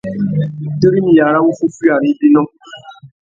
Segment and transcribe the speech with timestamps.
[0.63, 2.43] Wutirimiya râ wuffúffüiya râ ibinô.